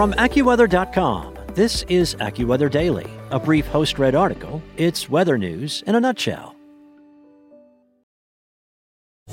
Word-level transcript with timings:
From 0.00 0.14
AccuWeather.com, 0.14 1.36
this 1.54 1.82
is 1.90 2.14
AccuWeather 2.14 2.70
Daily, 2.70 3.06
a 3.30 3.38
brief 3.38 3.66
host 3.66 3.98
read 3.98 4.14
article. 4.14 4.62
It's 4.78 5.10
weather 5.10 5.36
news 5.36 5.84
in 5.86 5.94
a 5.94 6.00
nutshell. 6.00 6.56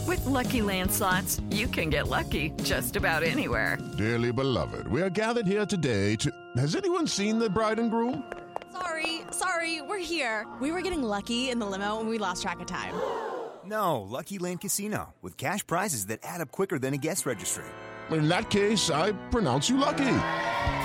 With 0.05 0.25
Lucky 0.25 0.61
Land 0.61 0.91
slots, 0.91 1.39
you 1.51 1.67
can 1.67 1.89
get 1.89 2.09
lucky 2.09 2.51
just 2.63 2.97
about 2.97 3.23
anywhere. 3.23 3.77
Dearly 3.97 4.33
beloved, 4.33 4.89
we 4.89 5.01
are 5.01 5.09
gathered 5.09 5.47
here 5.47 5.65
today 5.65 6.17
to. 6.17 6.29
Has 6.57 6.75
anyone 6.75 7.07
seen 7.07 7.39
the 7.39 7.49
bride 7.49 7.79
and 7.79 7.89
groom? 7.89 8.29
Sorry, 8.73 9.21
sorry, 9.31 9.81
we're 9.83 10.03
here. 10.03 10.45
We 10.59 10.73
were 10.73 10.81
getting 10.81 11.01
lucky 11.01 11.49
in 11.49 11.59
the 11.59 11.65
limo 11.65 12.01
and 12.01 12.09
we 12.09 12.17
lost 12.17 12.41
track 12.41 12.59
of 12.59 12.67
time. 12.67 12.93
No, 13.65 14.01
Lucky 14.01 14.37
Land 14.37 14.61
Casino, 14.61 15.13
with 15.21 15.35
cash 15.35 15.65
prizes 15.67 16.05
that 16.05 16.19
add 16.23 16.39
up 16.39 16.51
quicker 16.51 16.79
than 16.79 16.93
a 16.93 16.97
guest 16.97 17.25
registry. 17.25 17.65
In 18.11 18.29
that 18.29 18.49
case, 18.49 18.89
I 18.89 19.11
pronounce 19.29 19.69
you 19.69 19.75
lucky. 19.75 20.19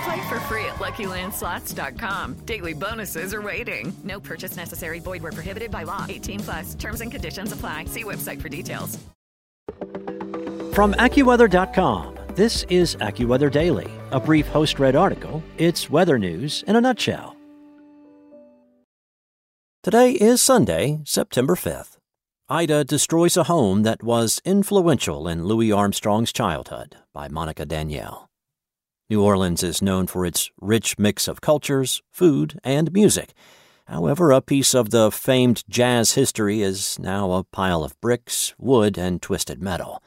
Play 0.03 0.27
for 0.29 0.39
free 0.41 0.65
at 0.65 0.75
LuckyLandSlots.com. 0.75 2.33
Daily 2.45 2.73
bonuses 2.73 3.33
are 3.33 3.41
waiting. 3.41 3.93
No 4.03 4.19
purchase 4.19 4.57
necessary. 4.57 4.99
Void 4.99 5.23
where 5.23 5.31
prohibited 5.31 5.71
by 5.71 5.83
law. 5.83 6.05
18 6.09 6.39
plus. 6.39 6.75
Terms 6.75 7.01
and 7.01 7.11
conditions 7.11 7.51
apply. 7.51 7.85
See 7.85 8.03
website 8.03 8.41
for 8.41 8.49
details. 8.49 8.99
From 10.73 10.93
AccuWeather.com, 10.93 12.17
this 12.35 12.63
is 12.67 12.95
AccuWeather 12.95 13.51
Daily, 13.51 13.89
a 14.11 14.19
brief 14.19 14.47
host 14.47 14.79
read 14.79 14.95
article. 14.95 15.43
It's 15.59 15.89
weather 15.89 16.17
news 16.17 16.63
in 16.67 16.75
a 16.75 16.81
nutshell. 16.81 17.37
Today 19.83 20.13
is 20.13 20.41
Sunday, 20.41 21.01
September 21.03 21.55
5th. 21.55 21.97
Ida 22.49 22.85
destroys 22.85 23.37
a 23.37 23.43
home 23.43 23.83
that 23.83 24.01
was 24.01 24.41
influential 24.45 25.27
in 25.27 25.45
Louis 25.45 25.71
Armstrong's 25.71 26.33
childhood 26.33 26.95
by 27.13 27.27
Monica 27.27 27.65
Danielle. 27.65 28.29
New 29.13 29.21
Orleans 29.21 29.61
is 29.61 29.79
known 29.79 30.07
for 30.07 30.25
its 30.25 30.49
rich 30.59 30.97
mix 30.97 31.27
of 31.27 31.39
cultures, 31.39 32.01
food, 32.09 32.59
and 32.63 32.91
music. 32.91 33.35
However, 33.85 34.31
a 34.31 34.41
piece 34.41 34.73
of 34.73 34.89
the 34.89 35.11
famed 35.11 35.63
jazz 35.69 36.13
history 36.13 36.63
is 36.63 36.97
now 36.97 37.31
a 37.33 37.43
pile 37.43 37.83
of 37.83 38.01
bricks, 38.01 38.55
wood, 38.57 38.97
and 38.97 39.21
twisted 39.21 39.61
metal. 39.61 40.01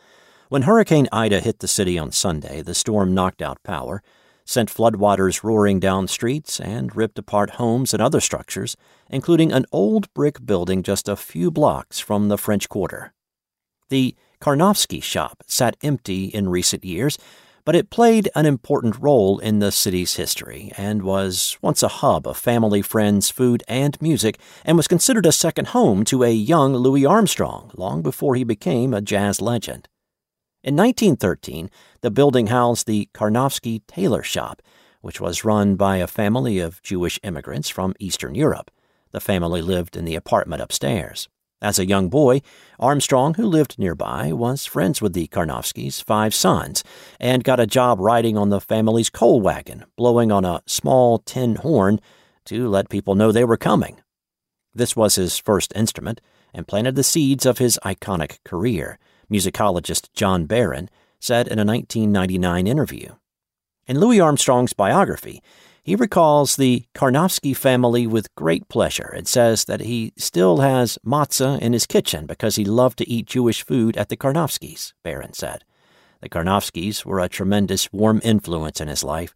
When 0.48 0.62
Hurricane 0.62 1.06
Ida 1.12 1.38
hit 1.38 1.60
the 1.60 1.68
city 1.68 1.96
on 1.96 2.10
Sunday, 2.10 2.62
the 2.62 2.74
storm 2.74 3.14
knocked 3.14 3.40
out 3.40 3.62
power, 3.62 4.02
sent 4.44 4.74
floodwaters 4.74 5.44
roaring 5.44 5.78
down 5.78 6.08
streets, 6.08 6.58
and 6.58 6.96
ripped 6.96 7.20
apart 7.20 7.50
homes 7.50 7.94
and 7.94 8.02
other 8.02 8.20
structures, 8.20 8.76
including 9.08 9.52
an 9.52 9.66
old 9.70 10.12
brick 10.14 10.44
building 10.44 10.82
just 10.82 11.08
a 11.08 11.14
few 11.14 11.52
blocks 11.52 12.00
from 12.00 12.26
the 12.26 12.38
French 12.38 12.68
Quarter. 12.68 13.12
The 13.88 14.16
Karnofsky 14.40 15.00
shop 15.00 15.44
sat 15.46 15.76
empty 15.80 16.24
in 16.24 16.48
recent 16.48 16.84
years, 16.84 17.18
but 17.66 17.74
it 17.74 17.90
played 17.90 18.30
an 18.36 18.46
important 18.46 18.96
role 19.00 19.40
in 19.40 19.58
the 19.58 19.72
city's 19.72 20.14
history 20.14 20.70
and 20.78 21.02
was 21.02 21.58
once 21.60 21.82
a 21.82 21.88
hub 21.88 22.24
of 22.24 22.36
family, 22.36 22.80
friends, 22.80 23.28
food, 23.28 23.64
and 23.66 24.00
music, 24.00 24.38
and 24.64 24.76
was 24.76 24.86
considered 24.86 25.26
a 25.26 25.32
second 25.32 25.68
home 25.68 26.04
to 26.04 26.22
a 26.22 26.30
young 26.30 26.74
Louis 26.76 27.04
Armstrong 27.04 27.72
long 27.74 28.02
before 28.02 28.36
he 28.36 28.44
became 28.44 28.94
a 28.94 29.02
jazz 29.02 29.40
legend. 29.40 29.88
In 30.62 30.76
1913, 30.76 31.68
the 32.02 32.10
building 32.12 32.46
housed 32.46 32.86
the 32.86 33.08
Karnofsky 33.12 33.82
Tailor 33.88 34.22
Shop, 34.22 34.62
which 35.00 35.20
was 35.20 35.44
run 35.44 35.74
by 35.74 35.96
a 35.96 36.06
family 36.06 36.60
of 36.60 36.80
Jewish 36.82 37.18
immigrants 37.24 37.68
from 37.68 37.94
Eastern 37.98 38.36
Europe. 38.36 38.70
The 39.10 39.20
family 39.20 39.60
lived 39.60 39.96
in 39.96 40.04
the 40.04 40.14
apartment 40.14 40.62
upstairs. 40.62 41.28
As 41.62 41.78
a 41.78 41.86
young 41.86 42.10
boy, 42.10 42.42
Armstrong, 42.78 43.34
who 43.34 43.46
lived 43.46 43.78
nearby, 43.78 44.30
was 44.30 44.66
friends 44.66 45.00
with 45.00 45.14
the 45.14 45.26
Karnofskys' 45.28 46.04
five 46.04 46.34
sons 46.34 46.84
and 47.18 47.44
got 47.44 47.58
a 47.58 47.66
job 47.66 47.98
riding 47.98 48.36
on 48.36 48.50
the 48.50 48.60
family's 48.60 49.08
coal 49.08 49.40
wagon, 49.40 49.86
blowing 49.96 50.30
on 50.30 50.44
a 50.44 50.62
small 50.66 51.18
tin 51.18 51.56
horn 51.56 51.98
to 52.44 52.68
let 52.68 52.90
people 52.90 53.14
know 53.14 53.32
they 53.32 53.44
were 53.44 53.56
coming. 53.56 53.96
This 54.74 54.94
was 54.94 55.14
his 55.14 55.38
first 55.38 55.72
instrument 55.74 56.20
and 56.52 56.68
planted 56.68 56.94
the 56.94 57.02
seeds 57.02 57.46
of 57.46 57.56
his 57.56 57.78
iconic 57.84 58.44
career 58.44 58.98
musicologist 59.30 60.12
John 60.14 60.44
Barron 60.46 60.90
said 61.20 61.48
in 61.48 61.58
a 61.58 61.64
1999 61.64 62.66
interview. 62.66 63.14
In 63.86 63.98
Louis 63.98 64.20
Armstrong's 64.20 64.72
biography, 64.72 65.42
he 65.86 65.94
recalls 65.94 66.56
the 66.56 66.84
Karnofsky 66.96 67.56
family 67.56 68.08
with 68.08 68.34
great 68.34 68.68
pleasure 68.68 69.12
and 69.16 69.28
says 69.28 69.66
that 69.66 69.82
he 69.82 70.12
still 70.16 70.58
has 70.58 70.98
matzah 71.06 71.60
in 71.60 71.72
his 71.72 71.86
kitchen 71.86 72.26
because 72.26 72.56
he 72.56 72.64
loved 72.64 72.98
to 72.98 73.08
eat 73.08 73.26
Jewish 73.26 73.64
food 73.64 73.96
at 73.96 74.08
the 74.08 74.16
Karnofskys, 74.16 74.94
Barron 75.04 75.32
said. 75.32 75.62
The 76.22 76.28
Karnofskys 76.28 77.04
were 77.04 77.20
a 77.20 77.28
tremendous 77.28 77.92
warm 77.92 78.20
influence 78.24 78.80
in 78.80 78.88
his 78.88 79.04
life. 79.04 79.32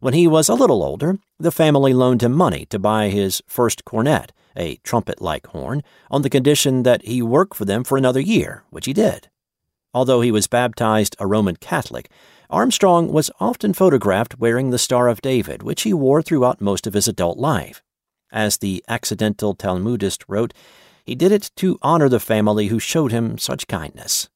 When 0.00 0.14
he 0.14 0.26
was 0.26 0.48
a 0.48 0.54
little 0.54 0.82
older, 0.82 1.18
the 1.38 1.52
family 1.52 1.94
loaned 1.94 2.24
him 2.24 2.32
money 2.32 2.66
to 2.70 2.80
buy 2.80 3.10
his 3.10 3.40
first 3.46 3.84
cornet, 3.84 4.32
a 4.56 4.78
trumpet 4.82 5.22
like 5.22 5.46
horn, 5.46 5.84
on 6.10 6.22
the 6.22 6.28
condition 6.28 6.82
that 6.82 7.04
he 7.04 7.22
work 7.22 7.54
for 7.54 7.64
them 7.64 7.84
for 7.84 7.96
another 7.96 8.20
year, 8.20 8.64
which 8.70 8.86
he 8.86 8.92
did. 8.92 9.28
Although 9.94 10.20
he 10.20 10.32
was 10.32 10.48
baptized 10.48 11.16
a 11.18 11.26
Roman 11.26 11.56
Catholic, 11.56 12.10
Armstrong 12.50 13.12
was 13.12 13.30
often 13.40 13.72
photographed 13.72 14.38
wearing 14.38 14.70
the 14.70 14.78
Star 14.78 15.08
of 15.08 15.22
David, 15.22 15.62
which 15.62 15.82
he 15.82 15.94
wore 15.94 16.20
throughout 16.20 16.60
most 16.60 16.86
of 16.86 16.94
his 16.94 17.08
adult 17.08 17.38
life. 17.38 17.82
As 18.32 18.58
the 18.58 18.84
accidental 18.88 19.54
Talmudist 19.54 20.24
wrote, 20.28 20.52
he 21.04 21.14
did 21.14 21.30
it 21.30 21.50
to 21.56 21.78
honor 21.82 22.08
the 22.08 22.20
family 22.20 22.66
who 22.66 22.78
showed 22.80 23.12
him 23.12 23.38
such 23.38 23.68
kindness. 23.68 24.28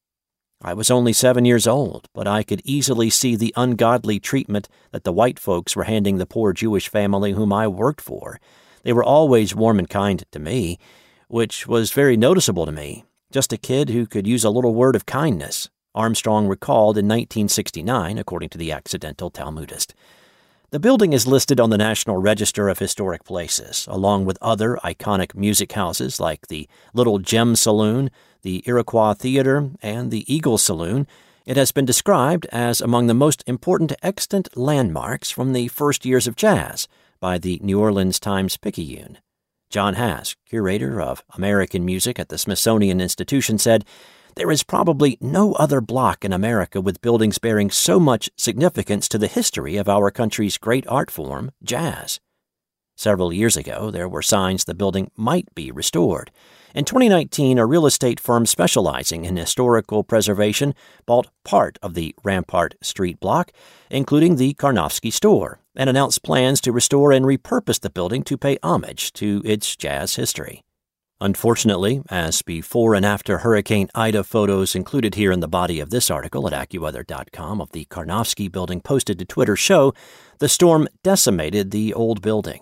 I 0.61 0.73
was 0.73 0.89
only 0.91 1.13
seven 1.13 1.45
years 1.45 1.67
old, 1.67 2.07
but 2.13 2.27
I 2.27 2.43
could 2.43 2.61
easily 2.63 3.09
see 3.09 3.35
the 3.35 3.53
ungodly 3.55 4.19
treatment 4.19 4.67
that 4.91 5.03
the 5.03 5.13
white 5.13 5.39
folks 5.39 5.75
were 5.75 5.85
handing 5.85 6.17
the 6.17 6.25
poor 6.25 6.53
Jewish 6.53 6.89
family 6.89 7.33
whom 7.33 7.51
I 7.51 7.67
worked 7.67 8.01
for, 8.01 8.39
they 8.83 8.93
were 8.93 9.03
always 9.03 9.55
warm 9.55 9.79
and 9.79 9.89
kind 9.89 10.23
to 10.31 10.39
me, 10.39 10.79
which 11.27 11.67
was 11.67 11.91
very 11.91 12.17
noticeable 12.17 12.65
to 12.65 12.71
me. 12.71 13.05
Just 13.31 13.53
a 13.53 13.57
kid 13.57 13.91
who 13.91 14.07
could 14.07 14.25
use 14.25 14.43
a 14.43 14.49
little 14.49 14.73
word 14.73 14.95
of 14.95 15.05
kindness, 15.05 15.69
Armstrong 15.93 16.47
recalled 16.47 16.97
in 16.97 17.05
1969, 17.05 18.17
according 18.17 18.49
to 18.49 18.57
the 18.57 18.71
accidental 18.71 19.29
Talmudist. 19.29 19.93
The 20.71 20.79
building 20.79 21.13
is 21.13 21.27
listed 21.27 21.59
on 21.59 21.69
the 21.69 21.77
National 21.77 22.17
Register 22.17 22.69
of 22.69 22.79
Historic 22.79 23.23
Places, 23.23 23.85
along 23.87 24.25
with 24.25 24.39
other 24.41 24.79
iconic 24.83 25.35
music 25.35 25.73
houses 25.73 26.19
like 26.19 26.47
the 26.47 26.67
Little 26.95 27.19
Gem 27.19 27.55
Saloon, 27.55 28.09
the 28.41 28.63
Iroquois 28.65 29.13
Theater, 29.13 29.69
and 29.79 30.09
the 30.09 30.25
Eagle 30.33 30.57
Saloon. 30.57 31.05
It 31.45 31.55
has 31.55 31.71
been 31.71 31.85
described 31.85 32.47
as 32.51 32.81
among 32.81 33.05
the 33.05 33.13
most 33.13 33.43
important 33.45 33.93
extant 34.01 34.57
landmarks 34.57 35.29
from 35.29 35.53
the 35.53 35.67
first 35.67 36.03
years 36.03 36.25
of 36.25 36.35
jazz, 36.35 36.87
by 37.19 37.37
the 37.37 37.59
New 37.61 37.79
Orleans 37.79 38.19
Times 38.19 38.57
Picayune. 38.57 39.19
John 39.69 39.93
Hask, 39.93 40.35
curator 40.47 40.99
of 40.99 41.23
American 41.35 41.85
music 41.85 42.17
at 42.17 42.29
the 42.29 42.39
Smithsonian 42.39 42.99
Institution, 42.99 43.59
said, 43.59 43.85
There 44.35 44.49
is 44.49 44.63
probably 44.63 45.19
no 45.21 45.53
other 45.53 45.79
block 45.79 46.25
in 46.25 46.33
America 46.33 46.81
with 46.81 47.01
buildings 47.01 47.37
bearing 47.37 47.69
so 47.69 47.99
much 47.99 48.31
significance 48.35 49.07
to 49.09 49.19
the 49.19 49.27
history 49.27 49.77
of 49.77 49.87
our 49.87 50.09
country's 50.09 50.57
great 50.57 50.87
art 50.87 51.11
form, 51.11 51.51
jazz. 51.61 52.19
Several 52.99 53.31
years 53.31 53.55
ago, 53.55 53.91
there 53.91 54.09
were 54.09 54.21
signs 54.21 54.65
the 54.65 54.75
building 54.75 55.09
might 55.15 55.55
be 55.55 55.71
restored. 55.71 56.31
In 56.75 56.83
2019, 56.83 57.57
a 57.57 57.65
real 57.65 57.85
estate 57.85 58.19
firm 58.19 58.45
specializing 58.45 59.23
in 59.23 59.37
historical 59.37 60.03
preservation 60.03 60.75
bought 61.05 61.29
part 61.45 61.79
of 61.81 61.93
the 61.93 62.13
Rampart 62.25 62.75
Street 62.81 63.17
block, 63.21 63.53
including 63.89 64.35
the 64.35 64.53
Karnofsky 64.55 65.13
store, 65.13 65.61
and 65.77 65.89
announced 65.89 66.23
plans 66.23 66.59
to 66.59 66.73
restore 66.73 67.13
and 67.13 67.23
repurpose 67.23 67.79
the 67.79 67.89
building 67.89 68.21
to 68.23 68.37
pay 68.37 68.57
homage 68.61 69.13
to 69.13 69.41
its 69.45 69.77
jazz 69.77 70.17
history. 70.17 70.65
Unfortunately, 71.21 72.01
as 72.09 72.41
before 72.41 72.95
and 72.95 73.05
after 73.05 73.37
Hurricane 73.37 73.87
Ida 73.95 74.25
photos 74.25 74.75
included 74.75 75.15
here 75.15 75.31
in 75.31 75.39
the 75.39 75.47
body 75.47 75.79
of 75.79 75.89
this 75.89 76.11
article 76.11 76.45
at 76.47 76.69
AccuWeather.com 76.69 77.61
of 77.61 77.71
the 77.71 77.85
Karnofsky 77.85 78.51
building 78.51 78.81
posted 78.81 79.17
to 79.19 79.25
Twitter 79.25 79.55
show, 79.55 79.93
the 80.39 80.49
storm 80.49 80.89
decimated 81.01 81.71
the 81.71 81.93
old 81.93 82.21
building. 82.21 82.59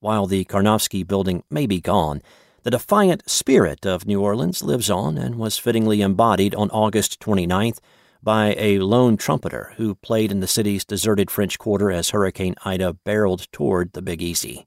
While 0.00 0.26
the 0.26 0.44
Karnofsky 0.44 1.04
building 1.04 1.42
may 1.50 1.66
be 1.66 1.80
gone, 1.80 2.22
the 2.62 2.70
defiant 2.70 3.28
spirit 3.28 3.84
of 3.84 4.06
New 4.06 4.20
Orleans 4.20 4.62
lives 4.62 4.88
on 4.88 5.18
and 5.18 5.34
was 5.34 5.58
fittingly 5.58 6.02
embodied 6.02 6.54
on 6.54 6.70
August 6.70 7.18
29th 7.18 7.78
by 8.22 8.54
a 8.56 8.78
lone 8.78 9.16
trumpeter 9.16 9.72
who 9.76 9.96
played 9.96 10.30
in 10.30 10.38
the 10.38 10.46
city's 10.46 10.84
deserted 10.84 11.32
French 11.32 11.58
Quarter 11.58 11.90
as 11.90 12.10
Hurricane 12.10 12.54
Ida 12.64 12.92
barreled 13.04 13.50
toward 13.50 13.92
the 13.92 14.02
Big 14.02 14.22
Easy. 14.22 14.66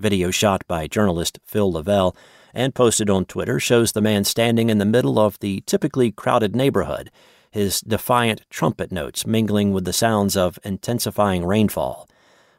Video 0.00 0.32
shot 0.32 0.66
by 0.66 0.88
journalist 0.88 1.38
Phil 1.44 1.70
Lavelle 1.70 2.16
and 2.52 2.74
posted 2.74 3.08
on 3.08 3.24
Twitter 3.24 3.60
shows 3.60 3.92
the 3.92 4.00
man 4.00 4.24
standing 4.24 4.68
in 4.68 4.78
the 4.78 4.84
middle 4.84 5.20
of 5.20 5.38
the 5.38 5.60
typically 5.66 6.10
crowded 6.10 6.56
neighborhood, 6.56 7.12
his 7.52 7.80
defiant 7.82 8.42
trumpet 8.50 8.90
notes 8.90 9.28
mingling 9.28 9.72
with 9.72 9.84
the 9.84 9.92
sounds 9.92 10.36
of 10.36 10.58
intensifying 10.64 11.44
rainfall. 11.44 12.08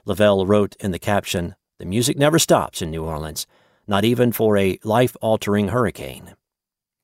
Lavelle 0.06 0.46
wrote 0.46 0.78
in 0.80 0.92
the 0.92 1.00
caption, 1.00 1.56
The 1.80 1.86
music 1.86 2.18
never 2.18 2.40
stops 2.40 2.82
in 2.82 2.92
New 2.92 3.04
Orleans 3.04 3.46
not 3.88 4.04
even 4.04 4.32
for 4.32 4.58
a 4.58 4.78
life 4.84 5.16
altering 5.22 5.70
hurricane. 5.70 6.36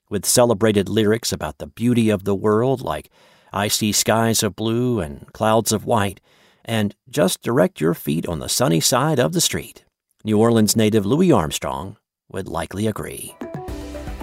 With 0.10 0.26
celebrated 0.26 0.90
lyrics 0.90 1.32
about 1.32 1.58
the 1.58 1.68
beauty 1.68 2.10
of 2.10 2.26
the 2.26 2.36
world, 2.36 2.82
like 2.82 3.10
I 3.54 3.70
see 3.70 3.92
skies 3.92 4.44
of 4.44 4.56
blue 4.56 5.00
and 5.00 5.32
clouds 5.34 5.72
of 5.72 5.86
white, 5.86 6.20
and 6.66 6.96
just 7.10 7.42
direct 7.42 7.82
your 7.82 7.94
feet 7.94 8.28
on 8.28 8.40
the 8.40 8.50
sunny 8.50 8.80
side 8.80 9.20
of 9.20 9.34
the 9.34 9.42
street. 9.42 9.86
New 10.24 10.38
Orleans 10.38 10.76
native 10.76 11.06
Louis 11.06 11.32
Armstrong 11.32 11.98
would 12.32 12.48
likely 12.48 12.88
agree. 12.88 13.36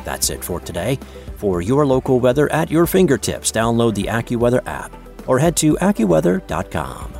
That's 0.05 0.31
it 0.31 0.45
for 0.45 0.61
today. 0.61 0.99
For 1.37 1.61
your 1.61 1.87
local 1.87 2.21
weather 2.21 2.51
at 2.53 2.71
your 2.71 2.87
fingertips, 2.87 3.53
download 3.53 3.95
the 3.95 4.05
AccuWeather 4.05 4.67
app 4.67 4.93
or 5.27 5.39
head 5.39 5.57
to 5.59 5.77
AccuWeather.com. 5.77 7.20